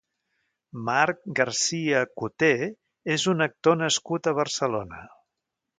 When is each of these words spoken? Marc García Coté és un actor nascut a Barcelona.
Marc 0.87 1.19
García 1.41 2.01
Coté 2.23 2.51
és 3.19 3.29
un 3.35 3.49
actor 3.49 3.81
nascut 3.87 4.33
a 4.33 4.37
Barcelona. 4.41 5.07